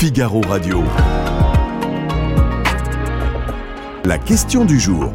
Figaro 0.00 0.40
Radio. 0.42 0.84
La 4.04 4.16
question 4.16 4.64
du 4.64 4.78
jour. 4.78 5.12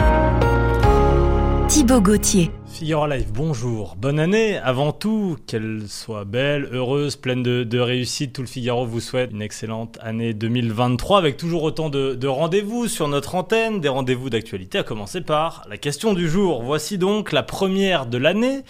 Thibaut 1.70 2.02
Gauthier. 2.02 2.52
Figaro 2.66 3.08
Live, 3.08 3.32
bonjour. 3.34 3.96
Bonne 3.98 4.20
année. 4.20 4.58
Avant 4.58 4.92
tout, 4.92 5.38
qu'elle 5.48 5.84
soit 5.88 6.26
belle, 6.26 6.68
heureuse, 6.74 7.16
pleine 7.16 7.44
de, 7.44 7.64
de, 7.64 7.80
réussite. 7.80 8.34
Tout 8.34 8.42
le 8.42 8.48
Figaro 8.48 8.86
vous 8.86 9.00
souhaite 9.00 9.32
une 9.32 9.42
excellente 9.42 9.98
année 10.02 10.34
2023 10.34 11.18
avec 11.18 11.38
toujours 11.38 11.64
autant 11.64 11.90
de, 11.90 12.14
de 12.14 12.28
rendez-vous 12.28 12.90
sur 12.90 13.08
notre 13.08 13.36
antenne, 13.36 13.80
des 13.80 13.88
rendez-vous 13.88 14.30
d'actualité, 14.30 14.80
à 14.80 14.84
commencer 14.84 15.22
par 15.22 15.66
la 15.70 15.78
question 15.78 16.14
du 16.14 16.28
jour. 16.28 16.62
Voici 16.62 16.98
donc 16.98 17.32
la 17.32 17.44
première 17.44 18.06
de 18.06 18.18
l'année. 18.18 18.64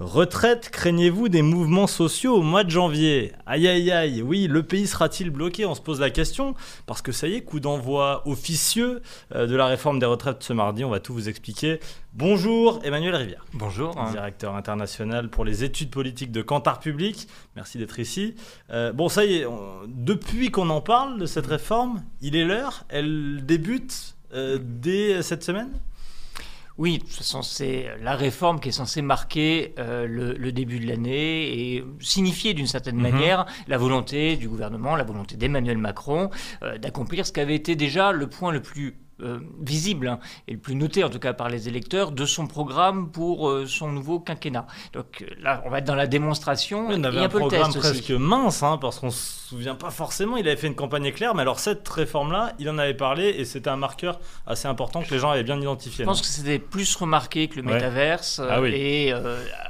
Retraite, 0.00 0.70
craignez-vous 0.70 1.28
des 1.28 1.42
mouvements 1.42 1.88
sociaux 1.88 2.36
au 2.36 2.42
mois 2.42 2.62
de 2.62 2.70
janvier? 2.70 3.32
Aïe 3.46 3.66
aïe 3.66 3.90
aïe, 3.90 4.22
oui, 4.22 4.46
le 4.46 4.62
pays 4.62 4.86
sera-t-il 4.86 5.30
bloqué? 5.30 5.66
On 5.66 5.74
se 5.74 5.80
pose 5.80 5.98
la 5.98 6.10
question, 6.10 6.54
parce 6.86 7.02
que 7.02 7.10
ça 7.10 7.26
y 7.26 7.34
est, 7.34 7.40
coup 7.40 7.58
d'envoi 7.58 8.22
officieux 8.24 9.02
euh, 9.34 9.48
de 9.48 9.56
la 9.56 9.66
réforme 9.66 9.98
des 9.98 10.06
retraites 10.06 10.40
ce 10.44 10.52
mardi, 10.52 10.84
on 10.84 10.90
va 10.90 11.00
tout 11.00 11.12
vous 11.12 11.28
expliquer. 11.28 11.80
Bonjour 12.14 12.78
Emmanuel 12.84 13.16
Rivière. 13.16 13.44
Bonjour. 13.54 13.92
Directeur 14.12 14.54
international 14.54 15.30
pour 15.30 15.44
les 15.44 15.64
études 15.64 15.90
politiques 15.90 16.30
de 16.30 16.42
Cantar 16.42 16.78
Public, 16.78 17.26
merci 17.56 17.78
d'être 17.78 17.98
ici. 17.98 18.36
Euh, 18.70 18.92
bon, 18.92 19.08
ça 19.08 19.24
y 19.24 19.38
est, 19.38 19.46
on, 19.46 19.80
depuis 19.88 20.52
qu'on 20.52 20.70
en 20.70 20.80
parle 20.80 21.18
de 21.18 21.26
cette 21.26 21.46
réforme, 21.46 22.04
il 22.20 22.36
est 22.36 22.44
l'heure, 22.44 22.84
elle 22.88 23.44
débute 23.44 24.14
euh, 24.32 24.60
dès 24.62 25.22
cette 25.22 25.42
semaine? 25.42 25.70
Oui, 26.78 26.98
de 26.98 27.02
toute 27.02 27.12
façon, 27.12 27.42
c'est 27.42 27.88
la 28.00 28.14
réforme 28.14 28.60
qui 28.60 28.68
est 28.68 28.72
censée 28.72 29.02
marquer 29.02 29.74
euh, 29.80 30.06
le, 30.06 30.34
le, 30.34 30.52
début 30.52 30.78
de 30.78 30.86
l'année 30.86 31.74
et 31.74 31.84
signifier 31.98 32.54
d'une 32.54 32.68
certaine 32.68 32.96
mmh. 32.96 33.02
manière 33.02 33.46
la 33.66 33.78
volonté 33.78 34.36
du 34.36 34.48
gouvernement, 34.48 34.94
la 34.94 35.02
volonté 35.02 35.36
d'Emmanuel 35.36 35.76
Macron 35.76 36.30
euh, 36.62 36.78
d'accomplir 36.78 37.26
ce 37.26 37.32
qui 37.32 37.40
avait 37.40 37.56
été 37.56 37.74
déjà 37.74 38.12
le 38.12 38.28
point 38.28 38.52
le 38.52 38.62
plus 38.62 38.96
euh, 39.20 39.40
visible 39.60 40.08
hein, 40.08 40.18
et 40.46 40.52
le 40.52 40.58
plus 40.58 40.74
noté 40.74 41.02
en 41.04 41.10
tout 41.10 41.18
cas 41.18 41.32
par 41.32 41.48
les 41.48 41.68
électeurs 41.68 42.12
de 42.12 42.24
son 42.26 42.46
programme 42.46 43.10
pour 43.10 43.48
euh, 43.48 43.66
son 43.66 43.90
nouveau 43.90 44.20
quinquennat. 44.20 44.66
Donc 44.92 45.22
euh, 45.22 45.26
là, 45.40 45.62
on 45.66 45.70
va 45.70 45.78
être 45.78 45.84
dans 45.86 45.94
la 45.94 46.06
démonstration. 46.06 46.88
Oui, 46.88 46.94
on 46.98 47.04
avait 47.04 47.18
et 47.18 47.20
un, 47.20 47.24
un 47.24 47.28
peu 47.28 47.38
programme 47.40 47.70
le 47.74 47.80
presque 47.80 48.04
aussi. 48.04 48.12
mince, 48.14 48.62
hein, 48.62 48.78
parce 48.80 48.98
qu'on 48.98 49.10
se 49.10 49.48
souvient 49.48 49.74
pas 49.74 49.90
forcément. 49.90 50.36
Il 50.36 50.46
avait 50.46 50.56
fait 50.56 50.66
une 50.68 50.74
campagne 50.74 51.04
éclair, 51.06 51.34
mais 51.34 51.42
alors 51.42 51.58
cette 51.58 51.88
réforme-là, 51.88 52.52
il 52.58 52.68
en 52.70 52.78
avait 52.78 52.94
parlé 52.94 53.28
et 53.28 53.44
c'était 53.44 53.70
un 53.70 53.76
marqueur 53.76 54.20
assez 54.46 54.68
important 54.68 55.02
que 55.02 55.10
les 55.10 55.18
gens 55.18 55.30
avaient 55.30 55.42
bien 55.44 55.60
identifié. 55.60 56.04
Je 56.04 56.08
pense 56.08 56.20
que 56.20 56.26
c'était 56.26 56.58
plus 56.58 56.94
remarqué 56.96 57.48
que 57.48 57.56
le 57.60 57.66
Ouais. 57.66 57.74
métaverse 57.74 58.40
Ah 58.48 58.60
oui. 58.60 58.70
et 58.74 59.12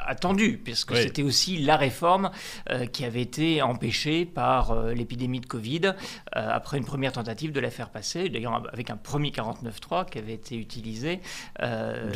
attendu, 0.09 0.61
puisque 0.63 0.93
Oui. 0.93 1.03
c'était 1.03 1.23
aussi 1.23 1.59
la 1.59 1.77
réforme 1.77 2.31
euh, 2.71 2.87
qui 2.87 3.05
avait 3.05 3.23
été 3.23 3.63
empêchée 3.63 4.25
par 4.25 4.71
euh, 4.71 4.95
l'épidémie 4.95 5.41
de 5.41 5.47
Covid 5.47 5.83
euh, 5.87 5.93
après 6.33 6.79
une 6.79 6.85
première 6.85 7.13
tentative 7.13 7.53
de 7.53 7.61
la 7.61 7.71
faire 7.71 7.91
passer, 7.91 8.29
d'ailleurs 8.29 8.63
avec 8.73 8.91
un 8.91 8.97
premier 8.97 9.31
49.3 9.31 10.09
qui 10.09 10.19
avait 10.19 10.35
été 10.35 10.57
utilisé 10.57 11.21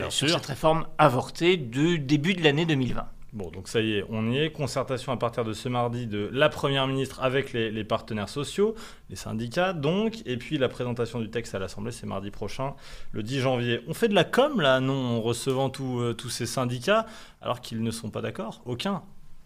sur 0.09 0.29
cette 0.29 0.47
réforme 0.47 0.87
avortée 0.99 1.57
du 1.57 1.99
début 1.99 2.35
de 2.35 2.43
l'année 2.43 2.67
2020. 2.67 3.07
Bon, 3.33 3.51
donc 3.51 3.67
ça 3.67 3.81
y 3.81 3.93
est, 3.95 4.05
on 4.11 4.31
y 4.31 4.39
est. 4.39 4.51
Concertation 4.53 5.11
à 5.11 5.17
partir 5.17 5.43
de 5.45 5.55
ce 5.55 5.67
mardi 5.71 6.07
de 6.07 6.29
la 6.33 6.51
Première 6.51 6.87
ministre 6.87 7.23
avec 7.23 7.55
les, 7.55 7.71
les 7.71 7.83
partenaires 7.85 8.29
sociaux, 8.29 8.75
les 9.09 9.17
syndicats 9.17 9.73
donc, 9.73 10.19
et 10.27 10.37
puis 10.37 10.59
la 10.59 10.69
présentation 10.69 11.19
du 11.19 11.31
texte 11.31 11.55
à 11.55 11.59
l'Assemblée, 11.59 11.93
c'est 11.93 12.07
mardi 12.07 12.31
prochain, 12.31 12.75
le 13.13 13.23
10 13.23 13.41
janvier. 13.41 13.81
On 13.89 13.95
fait 13.95 14.09
de 14.09 14.15
la 14.15 14.25
com 14.25 14.61
là, 14.61 14.81
non, 14.81 15.17
en 15.17 15.21
recevant 15.23 15.71
tous 15.71 16.01
euh, 16.01 16.13
tous 16.13 16.29
ces 16.29 16.45
syndicats, 16.45 17.07
alors 17.41 17.63
qu'ils 17.63 17.83
ne 17.83 17.91
sont 17.91 18.11
pas 18.11 18.21
d'accord 18.21 18.61
Aucun. 18.67 19.03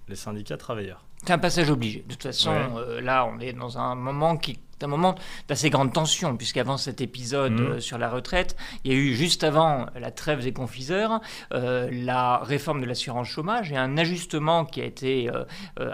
Les 0.09 0.17
syndicats 0.17 0.57
travailleurs. 0.57 1.05
C'est 1.25 1.33
un 1.33 1.39
passage 1.39 1.71
obligé. 1.71 2.05
De 2.07 2.13
toute 2.15 2.23
façon, 2.25 2.51
Ouais. 2.51 2.67
euh, 2.79 3.01
là, 3.01 3.25
on 3.27 3.41
est 3.41 3.53
dans 3.53 3.79
un 3.79 3.95
moment 3.97 4.37
qui 4.37 4.59
un 4.83 4.87
moment 4.89 5.15
d'assez 5.49 5.71
grande 5.71 5.93
tension, 5.93 6.37
puisqu'avant 6.37 6.77
cet 6.77 7.01
épisode 7.01 7.53
Mhm. 7.53 7.67
euh, 7.67 7.81
sur 7.81 7.99
la 7.99 8.09
retraite, 8.11 8.57
il 8.85 8.93
y 8.93 8.95
a 8.95 8.99
eu 8.99 9.15
juste 9.15 9.43
avant 9.45 9.87
la 9.99 10.11
trêve 10.11 10.43
des 10.43 10.53
confiseurs, 10.53 11.21
euh, 11.53 11.89
la 11.93 12.39
réforme 12.39 12.81
de 12.81 12.87
l'assurance 12.87 13.29
chômage 13.29 13.73
et 13.73 13.77
un 13.77 13.97
ajustement 13.97 14.65
qui 14.65 14.81
a 14.81 14.85
été 14.85 15.31
euh, 15.31 15.45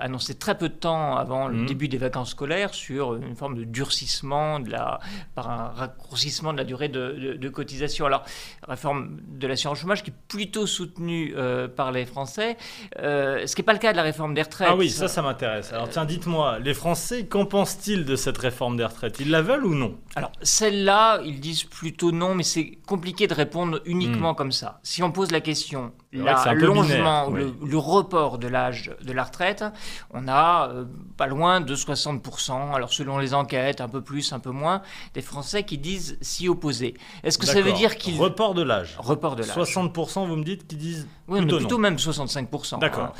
annoncé 0.00 0.34
très 0.34 0.56
peu 0.58 0.68
de 0.68 0.74
temps 0.74 1.16
avant 1.16 1.48
le 1.48 1.58
Mhm. 1.58 1.66
début 1.66 1.88
des 1.88 1.98
vacances 1.98 2.30
scolaires 2.30 2.74
sur 2.74 3.14
une 3.14 3.36
forme 3.36 3.56
de 3.56 3.64
durcissement 3.64 4.58
de 4.60 4.70
la, 4.70 4.98
par 5.34 5.48
un 5.50 5.68
raccourcissement 5.68 6.52
de 6.52 6.58
la 6.58 6.64
durée 6.64 6.88
de, 6.88 7.12
de- 7.12 7.34
de 7.34 7.48
cotisation. 7.48 8.06
Alors, 8.06 8.24
réforme 8.66 9.18
de 9.28 9.46
l'assurance 9.46 9.78
chômage 9.78 10.02
qui 10.02 10.10
est 10.10 10.14
plutôt 10.28 10.66
soutenue 10.66 11.34
par 11.76 11.92
les 11.92 12.04
Français, 12.06 12.56
ce 12.96 13.54
qui 13.54 13.60
n'est 13.60 13.64
pas 13.64 13.72
le 13.72 13.78
cas 13.78 13.92
de 13.92 13.96
la 13.96 14.02
réforme 14.02 14.34
des 14.34 14.42
retraites. 14.42 14.68
Ah 14.70 14.76
oui, 14.76 14.90
ça, 14.90 15.08
ça 15.08 15.22
m'intéresse. 15.22 15.72
Alors 15.72 15.88
tiens, 15.88 16.04
dites-moi, 16.04 16.58
les 16.58 16.74
Français, 16.74 17.26
qu'en 17.26 17.44
pensent-ils 17.46 18.04
de 18.04 18.16
cette 18.16 18.38
réforme 18.38 18.71
des 18.74 18.84
retraites 18.84 19.18
Ils 19.20 19.30
la 19.30 19.42
veulent 19.42 19.64
ou 19.64 19.74
non 19.74 19.98
Alors, 20.14 20.32
celle-là, 20.42 21.20
ils 21.24 21.40
disent 21.40 21.64
plutôt 21.64 22.12
non, 22.12 22.34
mais 22.34 22.42
c'est 22.42 22.78
compliqué 22.86 23.26
de 23.26 23.34
répondre 23.34 23.80
uniquement 23.84 24.34
comme 24.34 24.52
ça. 24.52 24.80
Si 24.82 25.02
on 25.02 25.12
pose 25.12 25.30
la 25.30 25.40
question, 25.40 25.92
L'allongement, 26.12 27.28
oui. 27.28 27.40
le, 27.40 27.66
le 27.66 27.78
report 27.78 28.38
de 28.38 28.46
l'âge 28.48 28.90
de 29.02 29.12
la 29.12 29.24
retraite, 29.24 29.64
on 30.12 30.28
a 30.28 30.68
euh, 30.68 30.84
pas 31.16 31.26
loin 31.26 31.60
de 31.60 31.74
60%, 31.74 32.74
alors 32.74 32.92
selon 32.92 33.18
les 33.18 33.32
enquêtes, 33.34 33.80
un 33.80 33.88
peu 33.88 34.02
plus, 34.02 34.32
un 34.32 34.38
peu 34.38 34.50
moins, 34.50 34.82
des 35.14 35.22
Français 35.22 35.62
qui 35.62 35.78
disent 35.78 36.18
s'y 36.20 36.48
opposer. 36.48 36.94
Est-ce 37.22 37.38
que 37.38 37.46
ça 37.46 37.60
veut 37.62 37.72
dire 37.72 37.96
qu'ils... 37.96 38.20
Report 38.20 38.54
de 38.54 38.62
l'âge. 38.62 38.96
Report 38.98 39.36
de 39.36 39.42
l'âge. 39.42 39.56
60%, 39.56 40.26
vous 40.26 40.36
me 40.36 40.44
dites, 40.44 40.66
qui 40.66 40.76
disent 40.76 41.08
Oui, 41.28 41.40
plutôt 41.40 41.56
plutôt 41.58 41.76
non. 41.76 41.82
même 41.82 41.96
65%. 41.96 42.78
D'accord. 42.78 43.04
hein. 43.04 43.12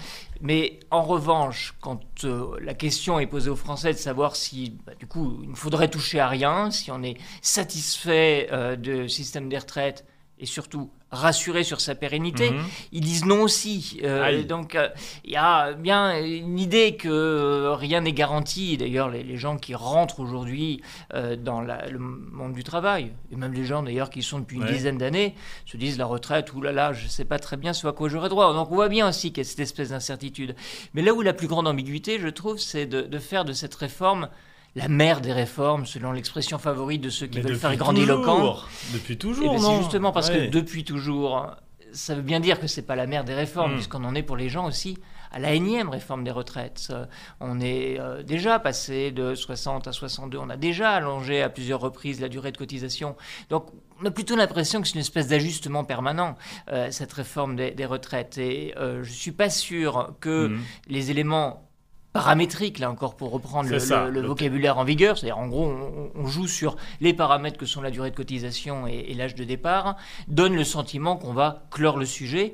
Mais 0.43 0.81
en 0.91 1.03
revanche, 1.03 1.75
quand 1.81 2.01
euh, 2.25 2.59
la 2.61 2.75
question 2.75 3.21
est 3.21 3.27
posée 3.27 3.49
aux 3.49 3.57
Français 3.57 3.93
de 3.93 3.99
savoir 3.99 4.37
si, 4.37 4.77
bah, 4.85 4.93
du 4.99 5.07
coup, 5.07 5.39
il 5.43 5.51
ne 5.51 5.55
faudrait 5.57 5.89
toucher 5.89 6.21
à 6.21 6.29
rien, 6.29 6.71
si 6.71 6.91
on 6.91 7.03
est 7.03 7.17
satisfait 7.41 8.49
euh, 8.53 8.77
du 8.77 9.09
système 9.09 9.49
des 9.49 9.59
retraites 9.59 10.05
et 10.43 10.47
surtout 10.47 10.91
rassuré 11.13 11.63
sur 11.63 11.81
sa 11.81 11.95
pérennité, 11.95 12.51
Mhm. 12.51 12.63
ils 12.93 13.01
disent 13.01 13.25
non 13.27 13.43
aussi. 13.43 14.01
Euh, 14.03 14.43
donc, 14.45 14.75
euh, 14.75 14.89
il 15.25 15.31
y 15.33 15.37
a 15.37 15.73
bien 15.75 16.19
une 16.25 16.59
idée 16.59 16.97
que 16.97 17.09
euh, 17.09 17.75
rien 17.75 18.01
n'est 18.01 18.13
garanti. 18.15 18.77
D'ailleurs, 18.77 19.09
les, 19.11 19.23
les 19.23 19.37
gens 19.37 19.57
qui 19.57 19.75
rentrent 19.75 20.19
aujourd'hui 20.21 20.81
euh, 21.15 21.37
dans 21.37 21.61
la- 21.61 21.87
le 21.89 21.99
monde 21.99 22.55
du 22.55 22.65
travail, 22.65 23.13
et 23.31 23.37
même 23.37 23.53
les 23.53 23.65
gens 23.65 23.83
d'ailleurs 23.83 24.11
qui 24.11 24.23
sont 24.23 24.41
depuis 24.41 24.57
une 24.57 24.67
dizaine 24.67 24.99
d'années, 24.99 25.35
se 25.67 25.77
disent 25.77 25.99
la 25.99 26.07
retraite, 26.07 26.53
oulala, 26.55 26.93
je 26.93 27.05
ne 27.05 27.09
sais 27.11 27.25
pas 27.27 27.39
très 27.39 27.57
bien 27.57 27.73
ce 27.73 27.87
à 27.87 27.93
quoi 27.93 28.09
j'aurai 28.09 28.29
droit. 28.29 28.53
Donc 28.53 28.71
on 28.73 28.75
voit 28.75 28.89
bien 28.89 29.09
aussi 29.09 29.33
qu'il 29.33 29.45
y 29.45 29.47
a 29.47 29.49
cette 29.49 29.61
espèce 29.61 29.91
d'incertitude. 29.91 30.57
Mais 30.95 31.03
là 31.03 31.13
où 31.15 31.23
la 31.23 31.35
plus 31.35 31.47
grande 31.47 31.69
ambiguïté, 31.69 32.19
je 32.19 32.29
trouve, 32.29 32.59
c'est 32.59 32.87
de, 32.87 33.03
de 33.03 33.19
faire 33.19 33.45
de 33.45 33.53
cette 33.53 33.75
réforme 33.75 34.29
la 34.75 34.89
mère 34.89 35.21
des 35.21 35.33
réformes, 35.33 35.85
selon 35.87 36.13
l'expression 36.13 36.59
favorite 36.59 37.01
de 37.03 37.11
ceux 37.11 37.27
qui 37.27 37.39
Mais 37.39 37.45
veulent 37.45 37.57
faire 37.57 37.77
grandiloquent. 37.77 38.57
Depuis 38.93 39.15
Eh 39.15 39.19
toujours, 39.19 39.55
ben, 39.55 39.61
non 39.61 39.77
c'est 39.77 39.83
justement 39.83 40.13
parce 40.13 40.31
Ouais. 40.31 40.47
que 40.49 40.51
depuis 40.53 40.85
toujours, 40.85 41.47
ça 41.93 42.15
veut 42.15 42.23
bien 42.23 42.41
dire 42.41 42.59
que 42.59 42.67
c'est 42.67 42.83
pas 42.83 42.97
la 42.97 43.07
mère 43.07 43.25
des 43.25 43.35
réformes, 43.35 43.73
Mm. 43.73 43.77
puisqu'on 43.77 44.05
en 44.05 44.15
est 44.15 44.23
pour 44.23 44.37
les 44.37 44.49
gens 44.49 44.67
aussi 44.67 44.97
à 45.35 45.39
la 45.39 45.53
énième 45.53 45.89
réforme 45.89 46.25
des 46.25 46.31
retraites. 46.31 46.89
Euh, 46.91 47.07
On 47.41 47.59
est 47.61 47.99
euh, 47.99 48.23
déjà 48.23 48.59
passé 48.59 49.11
de 49.13 49.35
60 49.35 49.89
à 49.89 49.93
62, 49.93 50.37
on 50.39 50.49
a 50.51 50.57
déjà 50.59 50.91
allongé 50.93 51.43
à 51.43 51.49
plusieurs 51.49 51.81
reprises 51.81 52.21
la 52.21 52.29
durée 52.29 52.53
de 52.53 52.59
cotisation. 52.59 53.17
Donc 53.51 53.67
on 54.01 54.07
a 54.07 54.11
plutôt 54.11 54.37
l'impression 54.37 54.81
que 54.83 54.89
c'est 54.89 54.95
une 54.95 55.01
espèce 55.01 55.29
d'ajustement 55.29 55.85
permanent, 55.85 56.37
euh, 56.71 56.89
cette 56.91 57.13
réforme 57.15 57.57
des, 57.57 57.71
des 57.73 57.87
retraites. 57.87 58.37
Et 58.39 58.75
euh, 58.79 59.03
je 59.05 59.11
suis 59.13 59.33
pas 59.33 59.49
sûr 59.51 60.15
que 60.21 60.49
Mhm. 60.49 60.61
les 60.89 61.11
éléments 61.11 61.69
paramétriques, 62.13 62.79
là 62.79 62.91
encore 62.91 63.15
pour 63.17 63.31
reprendre 63.31 63.71
le, 63.71 63.79
C'est 63.79 63.87
ça, 63.87 64.05
le- 64.05 64.11
le 64.11 64.21
le- 64.23 64.27
vocabulaire 64.29 64.79
en 64.79 64.85
vigueur, 64.85 65.17
c'est-à-dire 65.19 65.39
en 65.39 65.47
gros 65.49 65.67
on, 65.67 66.11
on 66.15 66.27
joue 66.27 66.47
sur 66.47 66.77
les 67.01 67.15
paramètres 67.15 67.57
que 67.59 67.67
sont 67.67 67.81
la 67.81 67.91
durée 67.91 68.11
de 68.11 68.17
cotisation 68.17 68.87
et, 68.87 69.07
et 69.09 69.15
l'âge 69.15 69.35
de 69.35 69.45
départ, 69.45 69.97
donne 70.29 70.55
le 70.55 70.65
sentiment 70.65 71.17
qu'on 71.17 71.33
va 71.33 71.65
clore 71.71 71.97
le 71.99 72.05
sujet, 72.07 72.53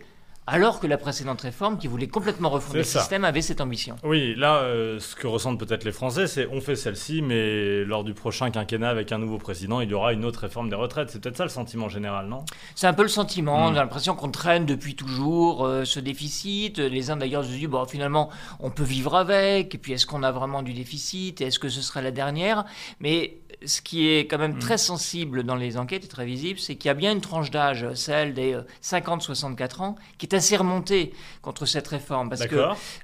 alors 0.49 0.81
que 0.81 0.87
la 0.87 0.99
précédente 0.99 1.41
réforme, 1.43 1.79
qui 1.79 1.87
voulait 1.87 2.09
complètement 2.09 2.49
refonder 2.51 2.79
le 2.79 2.85
ça. 2.85 3.01
système, 3.01 3.25
avait 3.25 3.43
cette 3.43 3.61
ambition. 3.61 3.97
Oui, 4.03 4.35
là, 4.37 4.57
euh, 4.57 4.99
ce 4.99 5.15
que 5.15 5.27
ressentent 5.27 5.59
peut-être 5.61 5.85
les 5.85 5.93
Français, 5.93 6.27
c'est 6.27 6.49
on 6.51 6.61
fait 6.61 6.77
celle-ci, 6.77 7.23
mais 7.23 7.85
lors 7.85 8.05
du 8.05 8.15
prochain 8.15 8.51
quinquennat 8.51 8.89
avec 8.89 9.13
un 9.13 9.19
nouveau 9.19 9.39
président, 9.39 9.81
il 9.81 9.91
y 9.91 9.95
aura 9.95 10.13
une 10.13 10.25
autre 10.25 10.41
réforme 10.41 10.69
des 10.71 10.77
retraites. 10.77 11.11
C'est 11.11 11.21
peut-être 11.23 11.37
ça 11.37 11.45
le 11.45 11.51
sentiment 11.51 11.89
général, 11.89 12.27
non? 12.29 12.45
C'est 12.75 12.87
un 12.87 12.95
peu 12.95 13.03
le 13.03 13.09
sentiment, 13.09 13.59
Mm. 13.59 13.73
on 13.73 13.77
a 13.77 13.81
l'impression 13.81 14.15
qu'on 14.15 14.31
traîne 14.31 14.67
depuis 14.67 14.95
toujours 14.97 15.65
euh, 15.67 15.85
ce 15.85 16.01
déficit. 16.01 16.79
Les 16.79 17.11
uns 17.11 17.17
d'ailleurs 17.17 17.45
se 17.45 17.51
disent, 17.51 17.69
bon, 17.69 17.85
finalement, 17.87 18.31
on 18.61 18.71
peut 18.71 18.83
vivre 18.85 19.15
avec, 19.17 19.75
et 19.75 19.79
puis 19.79 19.93
est-ce 19.93 20.07
qu'on 20.07 20.23
a 20.23 20.33
vraiment 20.33 20.63
du 20.63 20.73
déficit, 20.73 21.41
et 21.41 21.45
est-ce 21.47 21.59
que 21.59 21.69
ce 21.69 21.83
sera 21.83 22.01
la 22.03 22.11
dernière? 22.11 22.65
Mais 23.01 23.39
ce 23.67 23.81
qui 23.83 24.09
est 24.09 24.27
quand 24.27 24.39
même 24.39 24.55
Mm. 24.55 24.59
très 24.61 24.79
sensible 24.79 25.43
dans 25.43 25.57
les 25.57 25.77
enquêtes 25.77 26.05
et 26.05 26.09
très 26.09 26.25
visible, 26.27 26.59
c'est 26.61 26.77
qu'il 26.77 26.89
y 26.89 26.91
a 26.91 26.95
bien 26.95 27.13
une 27.13 27.21
tranche 27.21 27.51
d'âge, 27.51 27.87
celle 27.95 28.33
des 28.35 28.55
euh, 28.55 28.63
50-64 28.83 29.81
ans, 29.83 29.97
qui 30.19 30.27
est 30.27 30.35
assez 30.39 30.57
remontée 30.57 31.13
contre 31.43 31.67
cette 31.67 31.87
réforme, 31.89 32.29
parce 32.31 32.47
que 32.47 32.57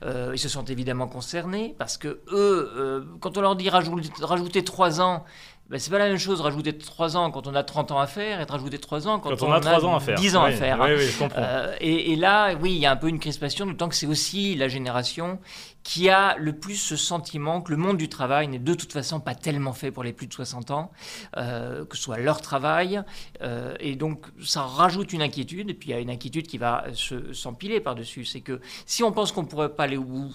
euh, 0.03 0.33
ils 0.35 0.39
se 0.39 0.49
sont 0.49 0.65
évidemment 0.65 1.07
concernés 1.07 1.75
parce 1.79 1.99
que 1.99 2.21
eux, 2.33 2.73
euh, 2.77 3.05
quand 3.21 3.37
on 3.37 3.41
leur 3.41 3.57
dit 3.57 3.69
rajouter, 3.69 4.11
rajouter 4.21 4.65
3 4.65 5.01
ans, 5.01 5.25
ben, 5.71 5.79
c'est 5.79 5.91
pas 5.91 5.99
la 5.99 6.09
même 6.09 6.19
chose 6.19 6.39
de 6.39 6.43
rajouter 6.43 6.77
3 6.77 7.17
ans 7.17 7.31
quand 7.31 7.47
on 7.47 7.55
a 7.55 7.63
30 7.63 7.91
ans 7.93 7.99
à 7.99 8.07
faire 8.07 8.41
et 8.41 8.47
de 8.47 8.53
rajouter 8.53 8.79
3 8.79 9.09
ans 9.09 9.19
quand, 9.19 9.31
on, 9.43 9.53
a 9.53 9.61
3 9.61 9.85
ans 9.87 9.97
à 9.97 10.01
faire. 10.01 10.19
10 10.19 10.37
ans 10.37 10.45
Oui, 10.45 10.53
à 10.53 10.57
faire. 10.57 10.79
oui, 10.81 10.91
oui, 10.97 11.07
je 11.07 11.19
comprends. 11.19 11.41
Euh, 11.43 11.75
et, 11.81 12.13
et 12.13 12.17
là, 12.17 12.55
oui, 12.61 12.73
il 12.73 12.79
y 12.79 12.87
a 12.87 12.93
un 12.93 12.97
peu 12.97 13.09
une 13.09 13.19
crispation, 13.19 13.65
d'autant 13.67 13.89
que 13.89 13.95
c'est 13.95 14.07
aussi 14.07 14.55
la 14.57 14.69
génération 14.69 15.39
qui 15.85 16.09
a 16.09 16.35
le 16.39 16.55
plus 16.59 16.77
ce 16.77 16.97
sentiment 16.97 17.61
que 17.61 17.71
le 17.71 17.77
monde 17.77 17.99
du 17.99 18.09
travail 18.09 18.49
n'est 18.49 18.59
de 18.59 18.75
toute 18.75 18.93
façon 18.93 19.21
pas 19.21 19.35
tellement 19.35 19.73
fait 19.75 19.91
pour 19.93 20.03
les 20.03 20.13
plus 20.15 20.27
de 20.27 20.33
60 20.33 20.71
ans, 20.71 20.91
euh, 21.37 21.85
que 21.85 21.97
ce 21.97 22.03
soit 22.03 22.19
leur 22.19 22.41
travail. 22.41 23.03
euh, 23.43 23.75
et 23.81 23.95
donc, 23.95 24.27
ça 24.43 24.63
rajoute 24.63 25.13
une 25.13 25.21
inquiétude. 25.23 25.69
Et 25.71 25.75
puis, 25.75 25.91
il 25.91 25.93
y 25.93 25.95
a 25.95 26.01
une 26.01 26.09
inquiétude 26.11 26.47
qui 26.47 26.57
va 26.59 26.85
se- 26.95 27.33
s'empiler 27.35 27.81
par-dessus. 27.81 28.25
C'est 28.25 28.41
que 28.41 28.61
si 28.87 29.03
on 29.03 29.13
pense 29.13 29.31
qu'on 29.33 29.43
ne 29.43 29.47
pourrait 29.47 29.75
pas 29.75 29.85
aller 29.85 29.97
au 29.99 30.05
bout, 30.05 30.35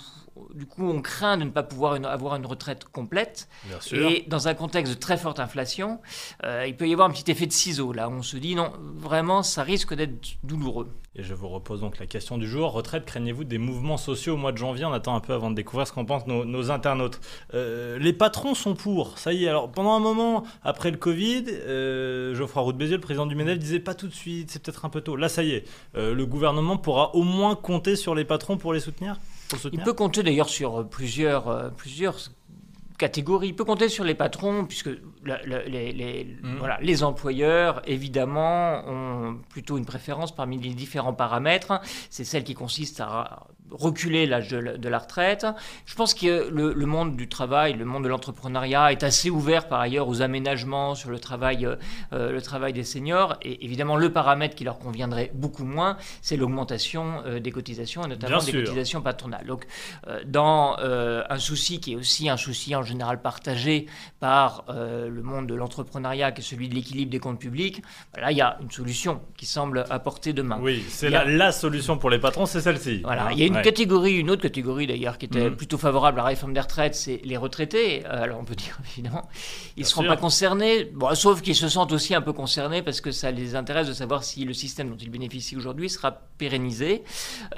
du 0.53 0.65
coup, 0.67 0.87
on 0.87 1.01
craint 1.01 1.35
de 1.37 1.43
ne 1.45 1.49
pas 1.49 1.63
pouvoir 1.63 1.95
une- 1.95 2.05
avoir 2.05 2.35
une 2.35 2.45
retraite 2.45 2.85
complète. 2.85 3.49
Bien 3.65 3.81
sûr. 3.81 4.07
Et 4.09 4.25
dans 4.27 4.47
un 4.47 4.53
contexte 4.53 4.93
de 4.93 4.97
très 4.99 5.17
forte 5.17 5.39
inflation, 5.39 5.99
euh, 6.45 6.65
il 6.67 6.77
peut 6.77 6.87
y 6.87 6.93
avoir 6.93 7.09
un 7.09 7.11
petit 7.11 7.29
effet 7.31 7.47
de 7.47 7.51
ciseau. 7.51 7.91
Là, 7.91 8.07
on 8.09 8.21
se 8.21 8.37
dit, 8.37 8.53
non, 8.55 8.71
vraiment, 8.95 9.41
ça 9.43 9.63
risque 9.63 9.93
d'être 9.95 10.37
douloureux. 10.43 10.89
Et 11.15 11.23
je 11.23 11.33
vous 11.33 11.49
repose 11.49 11.81
donc 11.81 11.97
la 11.97 12.05
question 12.05 12.37
du 12.37 12.47
jour. 12.47 12.71
Retraite, 12.71 13.03
craignez-vous 13.03 13.43
des 13.43 13.57
mouvements 13.57 13.97
sociaux 13.97 14.35
au 14.35 14.37
mois 14.37 14.51
de 14.51 14.57
janvier? 14.57 14.85
On 14.85 14.93
attend 14.93 15.15
un 15.15 15.19
peu 15.19 15.33
avant 15.33 15.49
de 15.49 15.55
découvrir 15.55 15.87
ce 15.87 15.93
qu'en 15.93 16.05
pensent 16.05 16.27
nos, 16.27 16.71
internautes. 16.71 17.19
Euh, 17.55 17.97
les 17.97 18.13
patrons 18.13 18.53
sont 18.53 18.75
pour. 18.75 19.17
Ça 19.17 19.33
y 19.33 19.45
est. 19.45 19.47
Alors, 19.47 19.71
pendant 19.71 19.93
un 19.93 19.99
moment, 19.99 20.43
après 20.61 20.91
le 20.91 20.97
Covid, 20.97 21.45
euh, 21.49 22.35
Geoffroy 22.35 22.61
Roux 22.61 22.73
de 22.73 22.77
Bézieux, 22.77 22.97
le 22.97 23.01
président 23.01 23.25
du 23.25 23.35
MEDEF, 23.35 23.57
disait 23.57 23.79
pas 23.79 23.95
tout 23.95 24.07
de 24.07 24.13
suite, 24.13 24.51
c'est 24.51 24.61
peut-être 24.61 24.85
un 24.85 24.89
peu 24.89 25.01
tôt. 25.01 25.15
Là, 25.15 25.29
ça 25.29 25.41
y 25.41 25.51
est. 25.51 25.65
Euh, 25.95 26.13
le 26.13 26.25
gouvernement 26.27 26.77
pourra 26.77 27.15
au 27.15 27.23
moins 27.23 27.55
compter 27.55 27.95
sur 27.95 28.13
les 28.13 28.25
patrons 28.25 28.57
pour 28.57 28.71
les 28.71 28.79
soutenir? 28.79 29.17
Il 29.73 29.81
peut 29.81 29.93
compter 29.93 30.21
d'ailleurs 30.21 30.49
sur 30.49 30.87
plusieurs, 30.87 31.73
plusieurs 31.75 32.19
catégories. 32.99 33.47
Il 33.47 33.55
peut 33.55 33.65
compter 33.65 33.89
sur 33.89 34.03
les 34.03 34.13
patrons, 34.13 34.65
puisque 34.65 34.91
la- 35.25 35.41
la- 35.45 35.63
les, 35.65 35.91
les- 35.91 36.37
voilà, 36.57 36.77
les 36.81 37.03
employeurs, 37.03 37.81
évidemment, 37.85 38.83
ont 38.87 39.37
plutôt 39.49 39.77
une 39.77 39.85
préférence 39.85 40.33
parmi 40.35 40.57
les 40.59 40.73
différents 40.73 41.13
paramètres. 41.13 41.81
C'est 42.09 42.23
celle 42.23 42.43
qui 42.43 42.53
consiste 42.53 42.99
à 43.01 43.47
reculer 43.71 44.25
l'âge 44.25 44.47
de, 44.49 44.57
la- 44.57 44.77
de 44.77 44.89
la 44.89 44.97
retraite. 44.97 45.45
Je 45.85 45.93
pense 45.95 46.13
que 46.15 46.49
le, 46.49 46.73
le 46.73 46.85
monde 46.87 47.15
du 47.15 47.29
travail, 47.29 47.73
le 47.73 47.85
monde 47.85 48.03
de 48.03 48.09
l'entrepreneuriat 48.09 48.91
est 48.91 49.03
assez 49.03 49.29
ouvert 49.29 49.67
par 49.67 49.79
ailleurs 49.79 50.07
aux 50.07 50.21
aménagements 50.23 50.95
sur 50.95 51.11
le 51.11 51.19
travail, 51.19 51.65
euh, 51.67 51.75
euh, 52.13 52.31
le 52.31 52.41
travail 52.41 52.73
des 52.73 52.83
seniors. 52.83 53.35
Et 53.43 53.63
évidemment, 53.65 53.95
le 53.95 54.11
paramètre 54.11 54.55
qui 54.55 54.63
leur 54.63 54.79
conviendrait 54.79 55.29
beaucoup 55.35 55.65
moins, 55.65 55.97
c'est 56.21 56.35
l'augmentation 56.35 57.21
euh, 57.25 57.39
des 57.39 57.51
cotisations, 57.51 58.03
et 58.03 58.07
notamment 58.07 58.37
Bien 58.37 58.45
des 58.45 58.51
sûr. 58.51 58.63
cotisations 58.63 59.01
patronales. 59.01 59.45
Donc, 59.45 59.67
euh, 60.07 60.21
dans 60.25 60.77
un 60.79 61.37
souci 61.37 61.79
qui 61.79 61.93
est 61.93 61.95
aussi 61.95 62.27
un 62.29 62.37
souci 62.37 62.75
en 62.75 62.81
général 62.83 63.21
partagé 63.21 63.85
par 64.19 64.63
le 65.09 65.21
monde 65.21 65.47
de 65.47 65.55
l'entrepreneuriat, 65.55 66.31
qui 66.31 66.41
est 66.41 66.43
celui 66.43 66.69
de 66.69 66.75
l'équilibre 66.75 67.11
des 67.11 67.19
comptes 67.19 67.39
publics, 67.39 67.81
là, 68.17 68.31
il 68.31 68.37
y 68.37 68.41
a 68.41 68.57
une 68.61 68.71
solution 68.71 69.21
qui 69.37 69.45
semble 69.45 69.85
à 69.89 69.99
portée 69.99 70.33
de 70.33 70.41
main. 70.41 70.59
Oui, 70.61 70.83
c'est 70.87 71.07
a- 71.07 71.25
la, 71.25 71.25
la 71.25 71.51
solution 71.51 71.97
pour 71.97 72.09
les 72.09 72.19
patrons, 72.19 72.45
c'est 72.45 72.61
celle-ci. 72.61 73.01
Voilà, 73.03 73.25
Hein 73.27 73.29
il 73.33 73.39
y 73.39 73.43
a 73.43 73.45
une 73.47 73.55
Ouais. 73.55 73.61
catégorie, 73.61 74.13
une 74.17 74.29
autre 74.29 74.41
catégorie 74.41 74.87
d'ailleurs 74.87 75.17
qui 75.17 75.25
était 75.25 75.49
Mhm. 75.49 75.55
plutôt 75.55 75.77
favorable 75.77 76.19
à 76.19 76.23
la 76.23 76.27
réforme 76.29 76.53
des 76.53 76.59
retraites, 76.61 76.95
c'est 76.95 77.19
les 77.23 77.37
retraités. 77.37 78.05
Euh, 78.05 78.23
Alors 78.23 78.39
on 78.39 78.45
peut 78.45 78.55
dire 78.55 78.77
évidemment, 78.93 79.27
ils 79.77 79.81
ne 79.81 79.85
seront 79.85 80.01
sûr. 80.03 80.09
pas 80.11 80.17
concernés, 80.17 80.85
bon, 80.85 81.13
sauf 81.15 81.41
qu'ils 81.41 81.55
se 81.55 81.67
sentent 81.69 81.91
aussi 81.91 82.13
un 82.15 82.21
peu 82.21 82.33
concernés 82.33 82.81
parce 82.81 83.01
que 83.01 83.11
ça 83.11 83.31
les 83.31 83.55
intéresse 83.55 83.87
de 83.87 83.93
savoir 83.93 84.23
si 84.23 84.45
le 84.45 84.53
système 84.53 84.89
dont 84.89 84.97
ils 84.97 85.09
bénéficient 85.09 85.57
aujourd'hui 85.57 85.89
sera 85.89 86.11
pérennisé. 86.37 87.03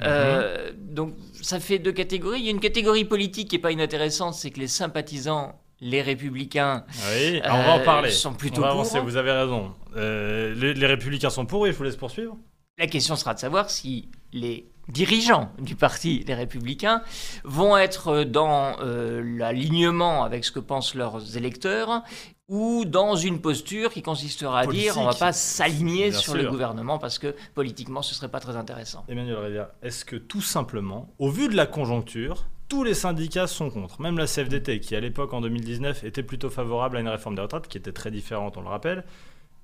Euh, 0.02 0.72
donc 0.78 1.14
ça 1.40 1.60
fait 1.60 1.78
deux 1.78 1.92
catégories. 1.92 2.40
Il 2.40 2.44
y 2.44 2.48
a 2.48 2.52
une 2.52 2.60
catégorie 2.60 3.04
politique 3.04 3.48
qui 3.50 3.56
n'est 3.56 3.62
pas 3.62 3.72
inintéressante, 3.72 4.34
c'est 4.34 4.50
que 4.50 4.60
les 4.60 4.68
sympathisants, 4.68 5.60
les 5.82 6.00
républicains, 6.00 6.84
Oui, 7.10 7.42
on 7.44 7.48
va 7.48 7.74
en 7.74 7.80
euh, 7.80 7.84
parler. 7.84 8.10
sont 8.12 8.32
plutôt 8.32 8.58
on 8.58 8.62
va 8.62 8.68
pour. 8.70 8.80
avancer, 8.80 9.00
vous 9.00 9.16
avez 9.16 9.32
raison. 9.32 9.74
Euh, 9.96 10.54
les, 10.54 10.74
les 10.74 10.86
républicains 10.86 11.28
sont 11.28 11.44
pour 11.44 11.66
et 11.66 11.72
je 11.72 11.76
vous 11.76 11.82
laisse 11.82 11.96
poursuivre. 11.96 12.38
La 12.78 12.86
question 12.86 13.16
sera 13.16 13.34
de 13.34 13.40
savoir 13.40 13.68
si 13.68 14.08
les 14.32 14.70
dirigeants 14.88 15.50
du 15.58 15.74
parti 15.74 16.24
des 16.24 16.34
Républicains 16.34 17.02
vont 17.44 17.76
être 17.76 18.24
dans 18.24 18.76
euh, 18.80 19.22
l'alignement 19.38 20.24
avec 20.24 20.44
ce 20.44 20.52
que 20.52 20.60
pensent 20.60 20.94
leurs 20.94 21.36
électeurs 21.36 22.02
ou 22.48 22.84
dans 22.84 23.14
une 23.16 23.40
posture 23.40 23.92
qui 23.92 24.02
consistera 24.02 24.60
à 24.60 24.66
dire 24.66 24.98
on 24.98 25.04
va 25.04 25.14
pas 25.14 25.32
s'aligner 25.32 26.12
sur 26.12 26.34
le 26.34 26.48
gouvernement 26.48 26.98
parce 26.98 27.18
que 27.18 27.34
politiquement 27.54 28.02
ce 28.02 28.14
serait 28.14 28.30
pas 28.30 28.40
très 28.40 28.56
intéressant. 28.56 29.04
Emmanuel 29.08 29.36
Révia, 29.36 29.74
est-ce 29.82 30.04
que 30.04 30.16
tout 30.16 30.42
simplement, 30.42 31.08
au 31.18 31.30
vu 31.30 31.48
de 31.48 31.56
la 31.56 31.66
conjoncture, 31.66 32.46
tous 32.72 32.84
les 32.84 32.94
syndicats 32.94 33.46
sont 33.46 33.68
contre. 33.68 34.00
Même 34.00 34.16
la 34.16 34.26
CFDT, 34.26 34.80
qui 34.80 34.96
à 34.96 35.00
l'époque, 35.00 35.34
en 35.34 35.42
2019, 35.42 36.04
était 36.04 36.22
plutôt 36.22 36.48
favorable 36.48 36.96
à 36.96 37.00
une 37.00 37.08
réforme 37.08 37.34
des 37.34 37.42
retraites, 37.42 37.68
qui 37.68 37.76
était 37.76 37.92
très 37.92 38.10
différente, 38.10 38.56
on 38.56 38.62
le 38.62 38.68
rappelle. 38.68 39.04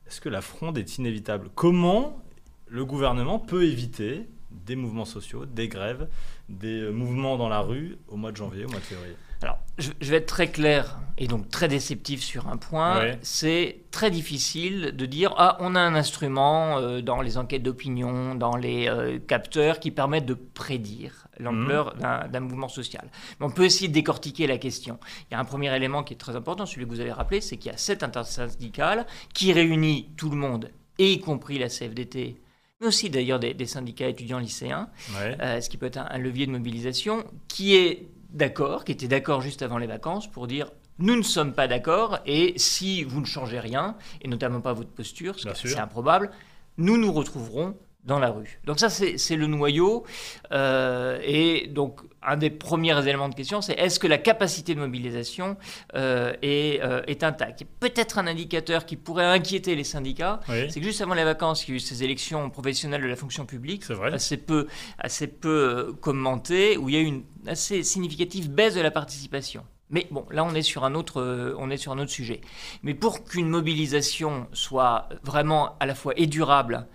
Est-ce 0.07 0.21
que 0.21 0.29
la 0.29 0.43
fronde 0.43 0.77
est 0.77 0.99
inévitable? 0.99 1.49
Comment 1.55 2.23
le 2.67 2.85
gouvernement 2.85 3.39
peut 3.39 3.65
éviter 3.65 4.29
des 4.51 4.77
mouvements 4.77 5.07
sociaux, 5.07 5.47
des 5.47 5.69
grèves, 5.69 6.07
des 6.51 6.83
euh, 6.83 6.91
mouvements 6.91 7.39
dans 7.39 7.49
la 7.49 7.61
rue 7.61 7.97
au 8.09 8.19
mois 8.19 8.31
de 8.31 8.37
janvier, 8.37 8.67
au 8.67 8.69
mois 8.69 8.81
de 8.81 8.85
février? 8.85 9.17
Alors, 9.43 9.58
je, 9.79 9.90
je 10.00 10.11
vais 10.11 10.17
être 10.19 10.26
très 10.26 10.49
clair 10.49 10.99
et 11.20 11.26
donc 11.26 11.49
très 11.50 11.67
déceptif 11.69 12.23
sur 12.23 12.49
un 12.49 12.56
point. 12.56 12.99
Ouais. 13.00 13.19
C'est 13.23 13.81
très 13.90 14.11
difficile 14.11 14.93
de 14.96 15.06
dire 15.06 15.35
ah 15.37 15.56
on 15.61 15.75
a 15.75 15.81
un 15.81 15.94
instrument 15.94 16.79
euh, 16.79 17.00
dans 17.02 17.20
les 17.23 17.38
enquêtes 17.38 17.62
d'opinion, 17.62 18.35
dans 18.35 18.56
les 18.56 18.88
euh, 18.88 19.19
capteurs 19.19 19.81
qui 19.81 19.90
permettent 19.90 20.26
de 20.26 20.35
prédire 20.35 21.26
l'ampleur 21.40 21.94
Mhm. 21.96 22.00
d'un- 22.02 22.29
d'un 22.29 22.40
mouvement 22.40 22.69
social. 22.69 23.08
Mais 23.38 23.46
on 23.46 23.50
peut 23.50 23.64
essayer 23.64 23.88
de 23.88 23.93
décortiquer 23.94 24.46
la 24.49 24.58
question. 24.58 24.99
Il 25.31 25.35
y 25.35 25.37
a 25.37 25.40
un 25.40 25.44
premier 25.44 25.75
élément 25.75 26.02
qui 26.02 26.14
est 26.14 26.19
très 26.19 26.35
important, 26.37 26.67
celui 26.67 26.85
que 26.85 26.90
vous 26.90 27.00
avez 27.00 27.12
rappelé, 27.12 27.40
c'est 27.40 27.56
qu'il 27.56 27.70
y 27.70 27.75
a 27.75 27.79
cette 27.79 28.02
intersyndicale 28.02 29.06
qui 29.35 29.52
réunit 29.52 30.11
tout 30.17 30.31
le 30.31 30.37
monde, 30.37 30.70
et 30.99 31.12
y 31.12 31.20
compris 31.20 31.58
la 31.58 31.69
CFDT, 31.69 32.40
mais 32.81 32.87
aussi 32.88 33.08
d'ailleurs 33.11 33.38
des, 33.38 33.55
des 33.55 33.67
syndicats 33.67 34.08
étudiants 34.08 34.40
lycéens 34.40 34.88
Ouais. 35.17 35.37
euh, 35.40 35.61
ce 35.61 35.69
qui 35.70 35.76
peut 35.76 35.87
être 35.87 35.99
un, 35.99 36.08
un 36.11 36.19
levier 36.19 36.46
de 36.46 36.50
mobilisation, 36.52 37.25
qui 37.46 37.76
est 37.76 38.08
d'accord, 38.31 38.85
qui 38.85 38.93
était 38.93 39.09
d'accord 39.09 39.41
juste 39.41 39.63
avant 39.63 39.79
les 39.79 39.87
vacances 39.87 40.31
pour 40.31 40.47
dire 40.47 40.71
nous 40.99 41.15
ne 41.17 41.23
sommes 41.23 41.53
pas 41.53 41.69
d'accord 41.69 42.19
et 42.27 42.55
si 42.57 43.05
vous 43.05 43.21
ne 43.21 43.27
changez 43.27 43.61
rien, 43.61 43.97
et 44.21 44.29
notamment 44.29 44.61
pas 44.61 44.73
votre 44.73 44.91
posture, 44.91 45.39
ce 45.39 45.45
Bien 45.45 45.53
qui 45.53 45.61
sûr. 45.61 45.71
est 45.71 45.73
assez 45.75 45.81
improbable, 45.81 46.31
nous 46.77 46.97
nous 46.97 47.13
retrouverons 47.13 47.77
dans 48.05 48.19
la 48.19 48.31
rue. 48.31 48.59
Donc 48.65 48.79
ça, 48.79 48.89
c'est 48.89 49.37
le 49.37 49.47
noyau. 49.47 50.05
Euh, 50.53 51.19
et 51.23 51.67
donc, 51.69 52.00
un 52.23 52.37
des 52.37 52.50
premiers 52.50 52.99
éléments 53.06 53.29
de 53.29 53.35
question, 53.35 53.61
c'est 53.61 53.75
est-ce 53.75 53.99
que 53.99 54.06
la 54.06 54.19
capacité 54.19 54.75
de 54.75 54.81
mobilisation 54.81 55.56
euh, 55.95 56.33
est, 56.43 56.81
euh, 56.83 57.03
est 57.06 57.23
intacte? 57.23 57.65
Peut-être 57.81 58.19
un 58.19 58.27
indicateur 58.27 58.87
qui 58.87 58.97
pourrait 58.97 59.27
inquiéter 59.27 59.75
les 59.75 59.85
syndicats, 59.85 60.41
Oui. 60.49 60.71
c'est 60.71 60.81
que 60.81 60.87
juste 60.87 61.00
avant 61.03 61.15
les 61.15 61.25
vacances, 61.25 61.67
il 61.69 61.73
y 61.73 61.75
a 61.75 61.77
eu 61.77 61.81
ces 61.81 62.03
élections 62.03 62.49
professionnelles 62.50 63.03
de 63.03 63.06
la 63.09 63.17
fonction 63.17 63.45
publique, 63.47 63.85
assez 64.12 64.37
peu, 64.39 64.67
assez 64.99 65.27
peu 65.27 65.49
euh, 65.49 65.93
commentées, 66.00 66.77
où 66.77 66.89
il 66.89 66.95
y 66.95 66.99
a 66.99 67.00
eu 67.00 67.06
une 67.06 67.25
assez 67.47 67.83
significative 67.83 68.50
baisse 68.50 68.75
de 68.75 68.81
la 68.81 68.91
participation. 68.91 69.65
Mais 69.91 70.06
bon, 70.11 70.27
là 70.31 70.45
on 70.45 70.55
est 70.55 70.62
sur 70.62 70.85
un 70.85 70.95
autre, 70.95 71.21
euh, 71.23 71.55
on 71.59 71.71
est 71.71 71.78
sur 71.78 71.93
un 71.93 71.99
autre 71.99 72.11
sujet. 72.11 72.40
Mais 72.83 72.93
pour 72.95 73.25
qu'une 73.25 73.49
mobilisation 73.49 74.47
soit 74.52 75.09
vraiment 75.23 75.76
à 75.81 75.87
la 75.87 75.95
fois 75.95 76.12
et 76.17 76.26
durable, 76.26 76.87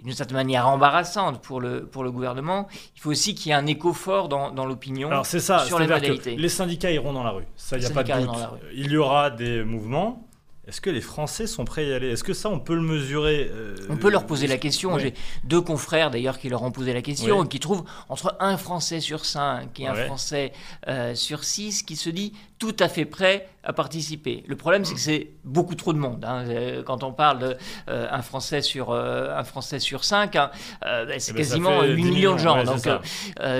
et 0.00 0.02
d'une 0.02 0.14
certaine 0.14 0.36
manière 0.38 0.66
embarrassante 0.66 1.42
pour 1.42 1.60
le, 1.60 1.84
pour 1.86 2.02
le 2.02 2.10
gouvernement, 2.10 2.66
il 2.96 3.00
faut 3.00 3.10
aussi 3.10 3.34
qu'il 3.34 3.50
y 3.50 3.52
ait 3.52 3.54
un 3.58 3.66
écho 3.66 3.92
fort 3.92 4.28
dans, 4.30 4.50
dans 4.50 4.64
l'opinion. 4.64 5.10
Alors 5.10 5.26
c'est 5.26 5.40
ça, 5.40 5.60
sur 5.66 5.78
les 5.78 5.86
modalités. 5.86 6.36
les 6.36 6.48
syndicats 6.48 6.90
iront 6.90 7.12
dans 7.12 7.22
la 7.22 7.30
rue, 7.30 7.44
ça 7.56 7.76
il 7.76 7.80
n'y 7.80 7.86
a 7.86 7.90
pas 7.90 8.02
de 8.02 8.12
doute. 8.24 8.34
Il 8.74 8.90
y 8.90 8.96
aura 8.96 9.30
des 9.30 9.62
mouvements. 9.62 10.26
Est-ce 10.68 10.80
que 10.80 10.90
les 10.90 11.00
Français 11.00 11.48
sont 11.48 11.64
prêts 11.64 11.82
à 11.82 11.88
y 11.88 11.92
aller? 11.94 12.10
Est-ce 12.10 12.22
que 12.22 12.32
ça 12.34 12.48
on 12.48 12.60
peut 12.60 12.76
le 12.76 12.82
mesurer 12.82 13.50
euh, 13.52 13.74
On 13.88 13.96
peut 13.96 14.10
leur 14.10 14.24
poser 14.24 14.46
la 14.46 14.56
question. 14.56 14.94
Oui. 14.94 15.00
J'ai 15.00 15.14
deux 15.42 15.60
confrères 15.60 16.12
d'ailleurs 16.12 16.38
qui 16.38 16.48
leur 16.48 16.62
ont 16.62 16.70
posé 16.70 16.92
la 16.92 17.02
question 17.02 17.40
Oui. 17.40 17.46
et 17.46 17.48
qui 17.48 17.58
trouvent 17.58 17.82
entre 18.08 18.36
un 18.38 18.56
Français 18.56 19.00
sur 19.00 19.24
cinq 19.24 19.80
et 19.80 19.88
un 19.88 19.94
Ouais. 19.94 20.06
Français 20.06 20.52
euh, 20.86 21.16
sur 21.16 21.42
six 21.42 21.82
qui 21.82 21.96
se 21.96 22.08
dit 22.08 22.34
tout 22.60 22.76
à 22.78 22.88
fait 22.88 23.04
prêt 23.04 23.48
à 23.62 23.72
participer. 23.72 24.42
Le 24.46 24.56
problème, 24.56 24.84
c'est 24.84 24.94
que 24.94 25.00
c'est 25.00 25.30
beaucoup 25.44 25.74
trop 25.74 25.92
de 25.92 25.98
monde. 25.98 26.24
hein. 26.24 26.44
Euh, 26.48 26.82
Quand 26.82 27.02
on 27.02 27.12
parle 27.12 27.38
de 27.40 27.56
euh, 27.88 28.22
Français 28.22 28.62
sur 28.62 28.90
euh, 28.90 29.36
un 29.36 29.44
Français 29.44 29.78
sur 29.80 30.04
cinq, 30.04 30.36
hein, 30.36 30.50
euh, 30.86 31.04
ben, 31.06 31.18
c'est 31.20 31.32
Eh 31.32 31.34
ben, 31.34 31.38
quasiment 31.38 31.80
fait 31.80 31.88
8 31.88 32.02
10 32.02 32.10
millions 32.10 32.32
de 32.34 32.38
gens, 32.38 32.56
ouais, 32.56 32.64
donc 32.64 32.82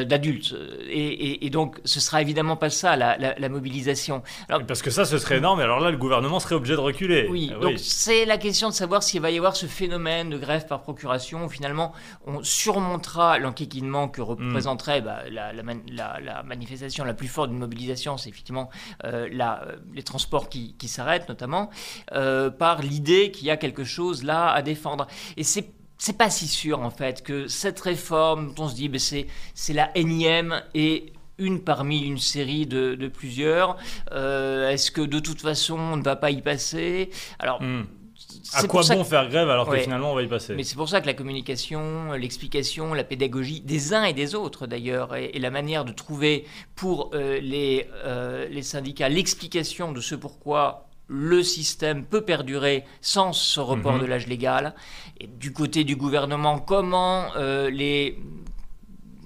d'adultes. 0.05 0.55
Et, 0.89 0.99
et- 1.09 1.47
et 1.47 1.51
donc, 1.51 1.81
ce 1.85 2.01
sera 2.01 2.23
évidemment 2.23 2.57
pas 2.57 2.71
ça 2.71 2.97
la, 2.97 3.17
la- 3.19 3.35
la 3.39 3.49
mobilisation. 3.49 4.23
Alors, 4.49 4.65
Parce 4.67 4.83
que 4.83 4.91
ça 4.91 5.05
ce 5.05 5.19
serait 5.19 5.39
énorme, 5.39 5.61
et 5.61 5.65
alors 5.65 5.81
là 5.81 5.91
le 5.91 5.97
gouvernement 5.97 6.41
serait 6.41 6.55
obligé 6.55 6.75
de 6.75 6.81
reculer. 6.81 7.27
oui, 7.31 7.53
Ah 7.55 7.61
donc 7.61 7.79
c'est 7.79 8.25
la 8.25 8.39
question 8.39 8.69
de 8.69 8.75
savoir 8.75 9.03
s'il 9.03 9.21
va 9.21 9.31
y 9.31 9.37
avoir 9.37 9.57
ce 9.57 9.67
phénomène 9.67 10.31
de 10.31 10.39
grève 10.39 10.67
par 10.67 10.81
procuration 10.83 11.45
où 11.45 11.49
finalement 11.49 11.93
on 12.27 12.43
surmontera 12.43 13.39
l'enquiquinement 13.39 14.09
que 14.09 14.21
représenterait 14.21 15.01
bah, 15.01 15.21
la, 15.31 15.53
la 15.53 15.63
man- 15.63 15.83
la- 15.93 16.19
la 16.23 16.43
manifestation 16.43 17.05
la 17.05 17.15
plus 17.15 17.29
forte 17.29 17.51
d'une 17.51 17.59
mobilisation, 17.59 18.17
c'est 18.17 18.29
effectivement 18.31 18.71
la- 19.03 19.65
les 19.95 20.03
transports 20.03 20.49
qui, 20.49 20.75
qui 20.79 20.89
s'arrêtent 20.89 21.29
notamment, 21.29 21.71
euh, 22.13 22.51
par 22.51 22.83
l'idée 22.83 23.31
qu'il 23.31 23.47
y 23.47 23.51
a 23.51 23.57
quelque 23.57 23.85
chose 23.85 24.23
là 24.23 24.51
à 24.51 24.63
défendre. 24.63 25.07
Et 25.37 25.45
c'est 25.45 25.73
c'est 26.03 26.17
pas 26.17 26.31
si 26.31 26.49
sûr 26.49 26.81
en 26.81 26.89
fait 26.89 27.23
que 27.23 27.47
cette 27.47 27.79
réforme 27.79 28.55
dont 28.55 28.65
on 28.65 28.69
se 28.69 28.75
dit 28.75 28.89
ben, 28.89 28.99
c'est 28.99 29.27
c'est 29.55 29.75
la 29.75 29.91
énième 29.97 30.63
et 30.75 31.13
une 31.37 31.63
parmi 31.63 32.01
une 32.01 32.19
série 32.19 32.67
de, 32.67 33.09
plusieurs 33.09 33.77
Est-ce 34.11 34.91
que 34.91 35.03
de 35.03 35.19
toute 35.19 35.41
façon 35.41 35.79
on 35.79 35.97
ne 35.97 36.03
va 36.03 36.17
pas 36.17 36.31
y 36.31 36.41
passer? 36.41 37.11
Alors. 37.39 37.63
Hmm. 37.63 37.85
À 38.55 38.65
quoi 38.65 38.83
bon 38.89 39.05
faire 39.05 39.29
grève 39.29 39.49
alors 39.49 39.69
que 39.69 39.77
finalement 39.77 40.13
on 40.13 40.15
va 40.15 40.23
y 40.23 40.29
passer 40.29 40.55
Mais 40.55 40.65
c'est 40.65 40.77
pour 40.77 40.89
ça 40.89 41.01
que 41.01 41.07
la 41.07 41.15
communication, 41.15 42.13
l'explication, 42.13 42.95
la 42.95 43.05
pédagogie 43.05 43.61
des 43.61 43.95
uns 43.95 44.05
et 44.05 44.13
des 44.13 44.35
autres 44.35 44.67
d'ailleurs, 44.67 45.15
et, 45.17 45.39
la 45.39 45.51
manière 45.51 45.85
de 45.85 45.93
trouver 45.93 46.45
pour 46.75 47.11
les, 47.15 47.87
les 48.51 48.63
syndicats 48.63 49.09
l'explication 49.09 49.93
de 49.93 50.01
ce 50.01 50.15
pourquoi 50.15 50.87
le 51.11 51.43
système 51.43 52.05
peut 52.05 52.21
perdurer 52.21 52.85
sans 53.01 53.33
ce 53.33 53.59
report 53.59 53.95
mhm. 53.95 54.01
de 54.01 54.07
l'âge 54.07 54.27
légal. 54.29 54.75
Et 55.19 55.27
du 55.27 55.53
côté 55.53 55.83
du 55.83 55.97
gouvernement, 55.97 56.61
comment 56.61 57.27
euh, 57.37 57.69
les 57.69 58.17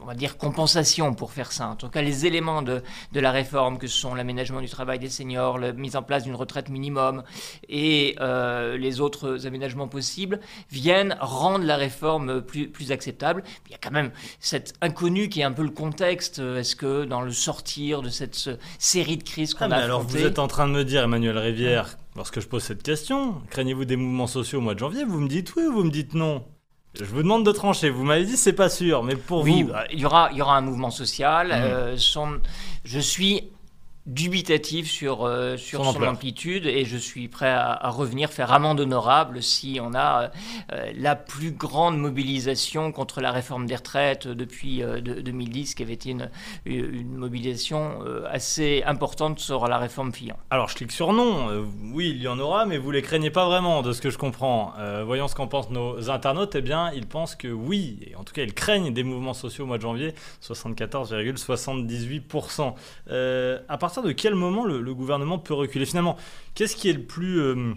on 0.05 0.07
va 0.07 0.15
dire, 0.15 0.37
compensation, 0.37 1.15
pour 1.15 1.33
faire 1.33 1.51
ça. 1.51 1.69
En 1.69 1.77
tout 1.77 1.89
cas, 1.89 2.03
les 2.03 2.27
éléments 2.27 2.61
de, 2.61 2.83
de 3.13 3.21
la 3.21 3.33
réforme, 3.33 3.79
que 3.79 3.87
sont 3.87 4.15
l'aménagement 4.15 4.61
du 4.61 4.69
travail 4.69 4.99
des 4.99 5.09
seniors, 5.09 5.59
la 5.59 5.73
mise 5.73 5.97
en 5.97 6.03
place 6.03 6.25
d'une 6.25 6.35
retraite 6.35 6.69
minimum 6.69 7.23
et 7.71 8.15
euh, 8.21 8.77
les 8.77 9.01
autres 9.01 9.47
aménagements 9.47 9.89
possibles, 9.89 10.41
viennent 10.71 11.17
rendre 11.21 11.65
la 11.65 11.77
réforme 11.77 12.43
plus, 12.43 12.69
plus 12.69 12.93
acceptable. 12.93 13.43
Il 13.67 13.73
y 13.73 13.75
a 13.75 13.79
quand 13.79 13.93
même 13.93 14.11
cette 14.41 14.75
inconnue 14.83 15.31
qui 15.31 15.41
est 15.41 15.45
un 15.45 15.53
peu 15.53 15.63
le 15.63 15.71
contexte. 15.71 16.39
Est-ce 16.39 16.77
que 16.77 17.05
dans 17.05 17.23
le 17.23 17.33
sortir 17.33 18.03
de 18.03 18.11
cette 18.11 18.51
série 18.79 19.17
de 19.17 19.23
crises 19.23 19.55
qu'on 19.55 19.71
ah, 19.71 19.77
a 19.77 19.85
Alors, 19.85 20.03
vous 20.03 20.19
êtes 20.19 20.39
en 20.39 20.49
train 20.49 20.69
de 20.69 20.73
me 20.73 20.85
dire, 20.85 21.03
Emmanuel 21.03 21.39
Rivière, 21.39 21.97
lorsque 22.15 22.41
je 22.41 22.47
pose 22.47 22.63
cette 22.63 22.83
question, 22.83 23.41
craignez-vous 23.49 23.87
des 23.87 23.97
mouvements 23.97 24.27
sociaux 24.27 24.59
au 24.59 24.63
mois 24.63 24.75
de 24.75 24.81
janvier? 24.81 25.05
Vous 25.05 25.21
me 25.21 25.29
dites 25.29 25.57
oui 25.57 25.63
ou 25.65 25.73
vous 25.73 25.85
me 25.85 25.91
dites 25.91 26.13
non? 26.13 26.45
Je 26.95 27.05
vous 27.05 27.23
demande 27.23 27.45
de 27.45 27.53
trancher. 27.53 27.91
Vous 27.91 28.05
m'avez 28.05 28.25
dit 28.25 28.37
c'est 28.37 28.53
pas 28.53 28.69
sûr, 28.69 29.03
mais 29.03 29.17
pour 29.17 29.43
oui, 29.43 29.63
vous. 29.63 29.73
Bah, 29.73 29.85
il 29.93 30.01
y 30.01 30.05
aura, 30.05 30.29
il 30.33 30.39
y 30.39 30.43
aura 30.43 30.57
un 30.57 30.61
mouvement 30.61 30.91
social. 30.91 31.49
Mmh. 31.49 31.53
Euh, 31.53 31.97
je 32.85 32.99
suis 32.99 33.51
dubitatif 34.07 34.91
sur, 34.91 35.25
euh, 35.25 35.57
sur 35.57 35.83
son, 35.85 36.03
amplitude 36.03 36.67
et 36.67 36.85
je 36.85 36.99
suis 36.99 37.29
prêt 37.29 37.49
à, 37.49 37.89
revenir 37.89 38.31
faire 38.31 38.53
amende 38.53 38.81
honorable 38.81 39.43
si 39.43 39.79
on 39.83 39.95
a 39.95 40.31
euh, 40.73 40.93
la 40.95 41.17
plus 41.17 41.53
grande 41.53 41.99
mobilisation 41.99 42.93
contre 42.93 43.23
la 43.23 43.33
réforme 43.33 43.65
des 43.65 43.77
retraites 43.77 44.29
depuis 44.29 44.83
2010 44.83 45.75
qui 45.75 45.83
avait 45.83 45.95
été 45.95 46.11
une, 46.11 46.29
une 46.67 47.17
mobilisation 47.17 48.01
assez 48.31 48.83
importante 48.85 49.39
sur 49.39 49.69
la 49.69 49.79
réforme 49.79 50.13
Fillon. 50.13 50.37
Alors 50.51 50.69
je 50.69 50.75
clique 50.75 50.93
sur 50.93 51.15
non, 51.15 51.65
oui 51.93 52.13
il 52.15 52.21
y 52.21 52.29
en 52.29 52.39
aura 52.39 52.67
mais 52.67 52.77
vous 52.77 52.91
les 52.91 53.01
craignez 53.01 53.31
pas 53.31 53.47
vraiment 53.47 53.81
de 53.81 53.93
ce 53.93 54.03
que 54.03 54.11
je 54.11 54.19
comprends. 54.19 54.75
voyons 55.07 55.29
ce 55.29 55.35
qu'en 55.35 55.47
pensent 55.47 55.71
nos 55.71 56.11
internautes, 56.11 56.57
eh 56.57 56.61
bien 56.61 56.93
ils 56.93 57.07
pensent 57.07 57.37
que 57.37 57.49
oui, 57.49 58.01
et 58.07 58.15
en 58.17 58.25
tout 58.25 58.35
cas 58.35 58.43
ils 58.43 58.53
craignent 58.53 58.93
des 58.93 59.05
mouvements 59.05 59.33
sociaux 59.33 59.65
au 59.65 59.67
mois 59.67 59.79
de 59.79 59.83
janvier, 59.83 60.13
74,78%. 60.43 62.75
à 63.69 63.79
partir 63.79 63.94
de 64.03 64.13
quel 64.13 64.35
moment 64.35 64.65
le, 64.65 64.95
gouvernement 64.95 65.39
peut 65.39 65.55
reculer? 65.55 65.87
Finalement, 65.87 66.17
qu'est-ce 66.55 66.77
qui 66.77 66.89
est 66.89 66.95
le 66.95 67.03
plus 67.03 67.41
euh, 67.41 67.75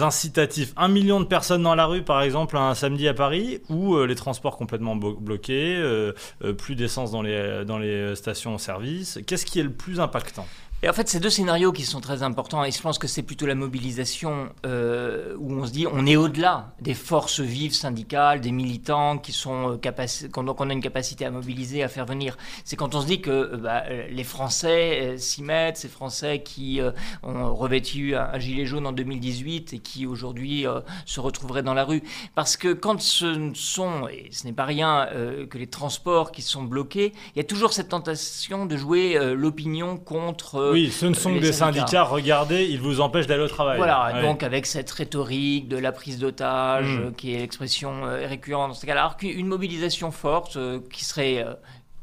incitatif? 0.00 0.72
Un 0.76 0.88
million 0.88 1.20
de 1.20 1.24
personnes 1.24 1.62
dans 1.62 1.74
la 1.74 1.86
rue, 1.86 2.02
par 2.02 2.22
exemple, 2.22 2.56
un 2.56 2.74
samedi 2.74 3.08
à 3.08 3.14
Paris, 3.14 3.60
ou 3.68 3.94
euh, 3.94 4.06
les 4.06 4.14
transports 4.14 4.56
complètement 4.56 4.96
bloqués, 4.96 5.76
euh, 5.76 6.12
plus 6.58 6.74
d'essence 6.74 7.10
dans 7.10 7.22
les, 7.22 7.64
dans 7.64 7.78
les 7.78 8.14
stations-service 8.16 9.20
Qu'est-ce 9.26 9.46
qui 9.46 9.60
est 9.60 9.64
le 9.64 9.72
plus 9.72 10.00
impactant? 10.00 10.46
Et 10.84 10.88
en 10.88 10.92
fait, 10.92 11.08
ces 11.08 11.20
deux 11.20 11.30
scénarios 11.30 11.70
qui 11.70 11.84
sont 11.84 12.00
très 12.00 12.24
importants, 12.24 12.64
et 12.64 12.72
je 12.72 12.82
pense 12.82 12.98
que 12.98 13.06
c'est 13.06 13.22
plutôt 13.22 13.46
la 13.46 13.54
mobilisation 13.54 14.48
euh, 14.66 15.36
où 15.38 15.52
on 15.52 15.64
se 15.64 15.70
dit 15.70 15.86
on 15.86 16.06
est 16.06 16.16
au-delà 16.16 16.74
des 16.80 16.94
forces 16.94 17.38
vives 17.38 17.72
syndicales, 17.72 18.40
des 18.40 18.50
militants 18.50 19.16
qui 19.18 19.30
sont 19.30 19.78
euh, 19.84 20.42
donc 20.42 20.60
on 20.60 20.70
a 20.70 20.72
une 20.72 20.80
capacité 20.80 21.24
à 21.24 21.30
mobiliser, 21.30 21.84
à 21.84 21.88
faire 21.88 22.04
venir. 22.04 22.36
C'est 22.64 22.74
quand 22.74 22.96
on 22.96 23.00
se 23.00 23.06
dit 23.06 23.20
que 23.20 23.30
euh, 23.30 23.56
bah, 23.58 23.84
les 24.10 24.24
Français 24.24 25.14
s'y 25.18 25.44
mettent, 25.44 25.76
ces 25.76 25.88
Français 25.88 26.42
qui 26.42 26.80
ont 27.22 27.54
revêtu 27.54 28.16
un, 28.16 28.36
gilet 28.40 28.66
jaune 28.66 28.88
en 28.88 28.92
2018 28.92 29.74
et 29.74 29.78
qui 29.78 30.04
aujourd'hui 30.04 30.66
se 31.06 31.20
retrouveraient 31.20 31.62
dans 31.62 31.74
la 31.74 31.84
rue. 31.84 32.02
Parce 32.34 32.56
que 32.56 32.72
quand 32.72 33.00
ce 33.00 33.52
sont, 33.54 34.08
et 34.08 34.30
ce 34.32 34.46
n'est 34.46 34.52
pas 34.52 34.64
rien, 34.64 35.08
que 35.48 35.58
les 35.58 35.68
transports 35.68 36.32
qui 36.32 36.42
sont 36.42 36.64
bloqués, 36.64 37.12
il 37.34 37.38
y 37.38 37.40
a 37.40 37.44
toujours 37.44 37.72
cette 37.72 37.90
tentation 37.90 38.66
de 38.66 38.76
jouer 38.76 39.16
l'opinion 39.34 39.96
contre 39.96 40.71
oui, 40.72 40.90
ce 40.90 41.06
ne 41.06 41.14
sont 41.14 41.34
que 41.34 41.38
des 41.38 41.52
syndicats. 41.52 42.04
Regardez, 42.04 42.64
ils 42.64 42.80
vous 42.80 43.00
empêchent 43.00 43.26
d'aller 43.26 43.42
au 43.42 43.48
travail. 43.48 43.76
Voilà, 43.76 44.22
donc 44.22 44.42
avec 44.42 44.66
cette 44.66 44.90
rhétorique 44.90 45.68
de 45.68 45.76
la 45.76 45.92
prise 45.92 46.18
d'otage, 46.18 46.98
euh, 46.98 47.10
qui 47.16 47.34
est 47.34 47.38
l'expression 47.38 48.04
euh, 48.04 48.26
récurrente 48.26 48.68
dans 48.68 48.74
ce 48.74 48.86
cas-là, 48.86 49.00
alors 49.00 49.16
qu'une 49.16 49.46
mobilisation 49.46 50.10
forte 50.10 50.56
euh, 50.56 50.80
qui 50.92 51.04
serait 51.04 51.44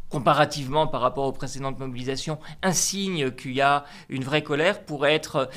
comparativement 0.09 0.87
par 0.87 1.01
rapport 1.01 1.25
aux 1.25 1.31
précédentes 1.31 1.79
mobilisations, 1.79 2.39
un 2.63 2.71
signe 2.71 3.31
qu'il 3.31 3.53
y 3.53 3.61
a 3.61 3.85
une 4.09 4.23
vraie 4.23 4.41
colère 4.41 4.83
pourrait 4.83 5.13
être 5.13 5.49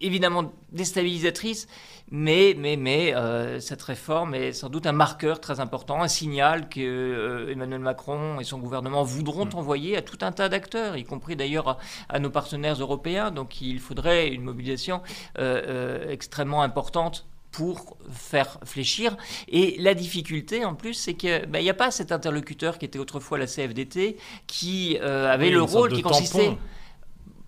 évidemment 0.00 0.52
déstabilisatrice, 0.72 1.68
mais, 2.10 2.54
mais, 2.58 2.76
mais 2.76 3.14
euh, 3.14 3.60
cette 3.60 3.82
réforme 3.82 4.34
est 4.34 4.52
sans 4.52 4.68
doute 4.68 4.86
un 4.86 4.92
marqueur 4.92 5.40
très 5.40 5.60
important, 5.60 6.02
un 6.02 6.08
signal 6.08 6.68
que 6.68 6.80
euh, 6.80 7.52
Emmanuel 7.52 7.80
Macron 7.80 8.40
et 8.40 8.44
son 8.44 8.58
gouvernement 8.58 9.04
voudront 9.04 9.46
mm. 9.46 9.54
envoyer 9.54 9.96
à 9.96 10.02
tout 10.02 10.18
un 10.22 10.32
tas 10.32 10.48
d'acteurs, 10.48 10.96
y 10.96 11.04
compris 11.04 11.36
d'ailleurs 11.36 11.78
à, 12.08 12.18
nos 12.18 12.30
partenaires 12.30 12.80
européens. 12.80 13.30
Donc 13.30 13.60
il 13.60 13.78
faudrait 13.78 14.28
une 14.28 14.42
mobilisation 14.42 15.02
euh, 15.38 16.10
extrêmement 16.10 16.62
importante 16.62 17.26
pour 17.52 17.96
faire 18.12 18.58
fléchir. 18.64 19.16
Et 19.48 19.76
la 19.80 19.94
difficulté, 19.94 20.64
en 20.64 20.74
plus, 20.74 20.94
c'est 20.94 21.14
qu'il 21.14 21.46
bah, 21.48 21.60
n'y 21.60 21.70
a 21.70 21.74
pas 21.74 21.90
cet 21.90 22.12
interlocuteur 22.12 22.78
qui 22.78 22.84
était 22.84 22.98
autrefois 22.98 23.38
la 23.38 23.46
CFDT, 23.46 24.16
qui 24.46 24.96
avait 24.98 25.50
le 25.50 25.62
rôle 25.62 25.92
qui 25.92 26.02
consistait 26.02 26.56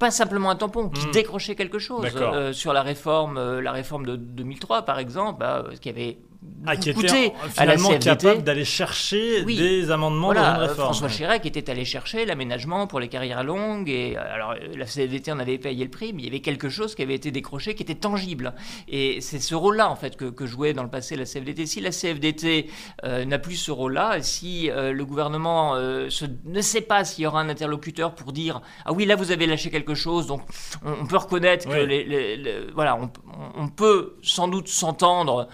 pas 0.02 0.11
simplement 0.11 0.50
un 0.50 0.56
tampon, 0.56 0.88
qui 0.88 1.06
hmm. 1.06 1.12
décrochait 1.12 1.54
quelque 1.54 1.78
chose. 1.78 2.04
Euh, 2.16 2.52
sur 2.52 2.73
la 2.73 2.82
réforme, 2.82 3.38
euh, 3.38 3.62
la 3.62 3.71
réforme 3.71 4.04
de 4.04 4.16
2003, 4.16 4.82
par 4.82 4.99
exemple, 4.99 5.38
bah, 5.38 5.64
qui 5.80 5.88
avait 5.88 6.18
ah, 6.64 6.76
qui 6.76 6.90
était 6.90 7.32
finalement 7.50 7.99
capable 7.99 8.42
d'aller 8.42 8.64
chercher 8.64 9.44
des 9.44 9.90
amendements 9.90 10.32
dans 10.32 10.40
une 10.40 10.61
réforme. 10.61 10.94
François 10.94 11.08
Chirac 11.08 11.44
était 11.44 11.70
allé 11.70 11.84
chercher 11.84 12.25
l'aménagement 12.25 12.87
pour 12.87 13.00
les 13.00 13.08
carrières 13.08 13.42
longues 13.42 13.88
et 13.88 14.16
euh, 14.16 14.34
alors 14.34 14.54
la 14.76 14.84
CFDT 14.84 15.32
en 15.32 15.40
avait 15.40 15.58
payé 15.58 15.84
le 15.84 15.90
prix, 15.90 16.12
mais 16.12 16.22
il 16.22 16.25
y 16.26 16.28
avait 16.28 16.40
quelque 16.40 16.68
chose 16.68 16.94
qui 16.94 17.02
avait 17.02 17.14
été 17.14 17.32
décroché 17.32 17.75
qui 17.75 17.82
était 17.82 17.96
tangible. 17.96 18.54
Et 18.88 19.20
c'est 19.20 19.40
ce 19.40 19.56
rôle-là 19.56 19.88
en 19.88 19.96
fait 19.96 20.16
que, 20.16 20.26
que, 20.26 20.46
jouait 20.46 20.72
dans 20.72 20.84
le 20.84 20.90
passé 20.90 21.16
la 21.16 21.25
CFDT. 21.25 21.66
Si 21.66 21.80
la 21.80 21.90
CFDT 21.90 22.70
euh, 23.04 23.25
n'a 23.25 23.38
plus 23.38 23.56
ce 23.56 23.72
rôle-là, 23.72 24.22
si 24.22 24.70
euh, 24.70 24.92
le 24.92 25.04
gouvernement 25.04 25.75
ne 25.76 26.61
sait 26.61 26.80
pas 26.80 27.04
s'il 27.04 27.25
y 27.25 27.26
aura 27.26 27.40
un 27.40 27.49
interlocuteur 27.49 28.14
pour 28.14 28.32
dire 28.32 28.61
ah 28.84 28.92
oui 28.92 29.04
là 29.04 29.16
vous 29.16 29.32
avez 29.32 29.46
lâché 29.46 29.70
quelque 29.70 29.94
chose, 29.94 30.26
donc 30.26 30.42
on, 30.84 31.06
peut 31.06 31.16
reconnaître 31.16 31.68
que 31.68 31.75
les, 31.75 32.66
voilà 32.75 32.96
on, 32.96 33.11
on, 33.56 33.68
peut 33.68 34.16
sans 34.22 34.49
doute 34.49 34.68
s'entendre 34.68 35.49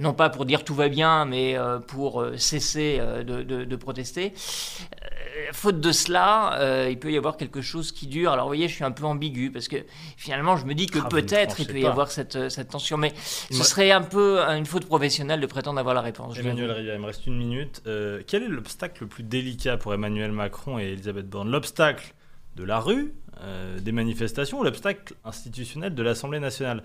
non 0.00 0.14
pas 0.14 0.25
pour 0.30 0.44
dire 0.44 0.64
tout 0.64 0.74
va 0.74 0.88
bien, 0.88 1.24
mais 1.24 1.56
euh, 1.56 1.78
pour 1.78 2.20
euh, 2.20 2.36
cesser 2.36 2.98
euh, 3.00 3.22
de, 3.22 3.76
protester. 3.76 4.32
Faute 5.52 5.80
de 5.80 5.92
cela, 5.92 6.86
il 6.88 6.98
peut 6.98 7.12
y 7.12 7.16
avoir 7.16 7.36
quelque 7.36 7.60
chose 7.60 7.92
qui 7.92 8.06
dure. 8.06 8.32
Alors, 8.32 8.46
vous 8.46 8.50
voyez, 8.50 8.68
je 8.68 8.74
suis 8.74 8.84
un 8.84 8.90
peu 8.90 9.04
ambigu 9.04 9.50
parce 9.50 9.68
que 9.68 9.76
finalement, 10.16 10.56
je 10.56 10.64
me 10.64 10.74
dis 10.74 10.86
que 10.86 10.98
ah, 11.02 11.08
peut-être 11.08 11.60
il 11.60 11.66
peut 11.66 11.78
y 11.78 11.86
avoir 11.86 12.10
cette, 12.10 12.48
cette 12.48 12.70
tension, 12.70 12.96
mais 12.96 13.12
ce 13.16 13.62
serait 13.62 13.90
un 13.90 14.02
peu 14.02 14.40
une 14.40 14.64
faute 14.64 14.86
professionnelle 14.86 15.40
de 15.40 15.46
prétendre 15.46 15.78
avoir 15.78 15.94
la 15.94 16.00
réponse. 16.00 16.38
Emmanuel 16.38 16.70
Rivière, 16.70 16.94
il 16.94 17.00
me 17.00 17.06
reste 17.06 17.26
une 17.26 17.36
minute. 17.36 17.82
quel 18.26 18.42
est 18.42 18.48
l'obstacle 18.48 19.02
le 19.02 19.08
plus 19.08 19.22
délicat 19.22 19.76
pour 19.76 19.92
Emmanuel 19.92 20.32
Macron 20.32 20.78
et 20.78 20.84
Elisabeth 20.84 21.28
Borne? 21.28 21.50
L'obstacle 21.50 22.14
de 22.56 22.64
la 22.64 22.80
rue, 22.80 23.12
des 23.78 23.92
manifestations 23.92 24.60
ou 24.60 24.64
l'obstacle 24.64 25.14
institutionnel 25.24 25.94
de 25.94 26.02
l'Assemblée 26.02 26.40
nationale? 26.40 26.82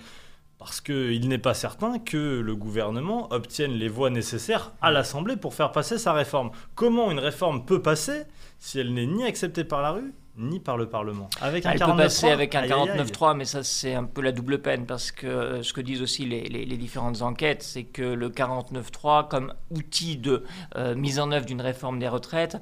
Parce 0.62 0.80
qu'il 0.80 1.28
n'est 1.28 1.40
pas 1.40 1.56
certain 1.56 1.98
que 1.98 2.40
le 2.40 2.56
gouvernement 2.56 3.34
obtienne 3.34 3.72
les 3.72 3.88
voix 3.88 4.12
nécessaires 4.12 4.74
à 4.80 4.92
l'Assemblée 4.92 5.36
pour 5.36 5.56
faire 5.56 5.72
passer 5.72 5.98
sa 5.98 6.14
réforme. 6.14 6.52
Comment 6.76 7.10
une 7.10 7.18
réforme 7.18 7.66
peut 7.66 7.82
passer 7.82 8.26
si 8.60 8.78
elle 8.78 8.94
n'est 8.94 9.08
ni 9.08 9.24
acceptée 9.24 9.64
par 9.64 9.82
la 9.82 9.90
rue, 9.90 10.14
ni 10.38 10.60
par 10.60 10.78
le 10.78 10.88
Parlement. 10.88 11.30
Avec 11.42 11.66
un 11.66 11.72
Elle 11.72 11.80
peut 11.80 11.96
passer 11.96 12.30
avec 12.30 12.56
un 12.56 12.64
49.3, 12.64 13.36
mais 13.36 13.46
ça 13.46 13.64
c'est 13.64 13.94
un 13.94 14.06
peu 14.06 14.22
la 14.22 14.32
double 14.32 14.62
peine, 14.62 14.86
parce 14.86 15.12
que 15.12 15.28
euh, 15.28 15.64
ce 15.64 15.74
que 15.74 15.82
disent 15.82 16.02
aussi 16.02 16.26
les, 16.26 16.44
les, 16.44 16.78
différentes 16.78 17.22
enquêtes, 17.22 17.64
c'est 17.64 17.84
que 17.84 18.02
le 18.02 18.30
49.3, 18.30 19.28
comme 19.28 19.54
outil 19.70 20.18
de 20.18 20.44
euh, 20.78 20.96
mise 20.96 21.20
en 21.20 21.32
œuvre 21.32 21.46
d'une 21.46 21.62
réforme 21.62 22.00
des 22.00 22.08
retraites, 22.08 22.58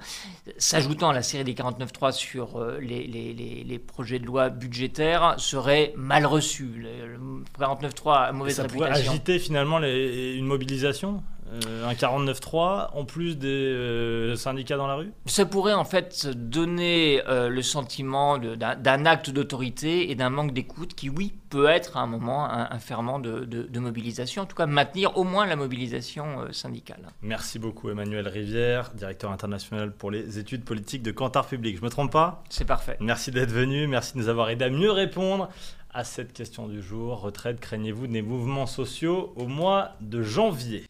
s'ajoutant 0.58 1.10
à 1.10 1.14
la 1.14 1.22
série 1.22 1.44
des 1.44 1.54
49.3 1.54 2.12
sur 2.12 2.58
euh, 2.58 2.80
les, 2.80 3.06
les, 3.08 3.80
projets 3.80 4.20
de 4.20 4.26
loi 4.26 4.50
budgétaires, 4.50 5.36
serait 5.38 5.94
mal 5.96 6.26
reçu. 6.26 6.66
Le, 6.76 7.18
49.3 7.60 8.14
a 8.14 8.32
mauvaise 8.32 8.56
ça 8.56 8.64
réputation. 8.64 8.94
Ça 8.94 9.02
pourrait 9.02 9.10
agiter 9.10 9.40
finalement 9.40 9.80
une 9.80 10.46
mobilisation? 10.46 11.24
Euh, 11.52 11.88
Un 11.88 11.94
49-3 11.94 12.90
en 12.94 13.06
plus 13.06 13.38
des 13.38 13.48
euh, 13.48 14.36
syndicats 14.36 14.78
dans 14.78 14.88
la 14.88 14.96
rue? 14.96 15.12
Ça 15.26 15.46
pourrait 15.46 15.74
en 15.74 15.86
fait 15.86 16.28
donner 16.28 17.22
euh, 17.28 17.50
le 17.50 17.62
sentiment 17.62 18.38
d'un 18.38 19.06
acte 19.06 19.30
d'autorité 19.30 20.12
et 20.12 20.16
d'un 20.16 20.30
manque 20.30 20.54
d'écoute 20.54 20.94
qui, 20.94 21.10
oui, 21.10 21.34
peut 21.50 21.68
être 21.68 21.98
à 21.98 22.02
un 22.02 22.08
moment 22.08 22.46
un, 22.46 22.68
un 22.72 22.80
ferment 22.80 23.18
de, 23.20 23.40
de- 23.46 23.64
de 23.64 23.80
mobilisation, 23.80 24.44
en 24.44 24.46
tout 24.46 24.56
cas 24.56 24.68
maintenir 24.68 25.18
au 25.18 25.24
moins 25.24 25.48
la 25.48 25.56
mobilisation 25.56 26.42
euh, 26.42 26.52
syndicale. 26.52 27.08
Merci 27.24 27.58
beaucoup 27.60 27.90
Emmanuel 27.90 28.28
Rivière, 28.28 28.92
directeur 28.94 29.32
international 29.32 29.92
pour 29.92 30.12
les 30.12 30.38
études 30.38 30.64
politiques 30.64 31.02
de 31.02 31.12
Cantar 31.12 31.48
Public. 31.48 31.78
Je 31.78 31.84
me 31.84 31.90
trompe 31.90 32.12
pas? 32.12 32.44
C'est 32.50 32.66
parfait. 32.66 32.98
Merci 33.00 33.32
d'être 33.32 33.52
venu, 33.52 33.88
merci 33.88 34.14
de 34.14 34.20
nous 34.20 34.30
avoir 34.30 34.50
aidé 34.50 34.66
à 34.66 34.70
mieux 34.70 34.92
répondre 34.92 35.50
à 35.92 36.04
cette 36.04 36.34
question 36.34 36.68
du 36.68 36.84
jour. 36.84 37.20
Retraite, 37.22 37.60
craignez-vous 37.60 38.06
des 38.06 38.22
mouvements 38.22 38.68
sociaux 38.68 39.34
au 39.36 39.48
mois 39.48 39.94
de 40.02 40.22
janvier? 40.22 40.84